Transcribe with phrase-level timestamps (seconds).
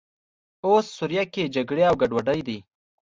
[0.65, 2.57] اوس سوریه کې جګړې او ګډوډۍ دي.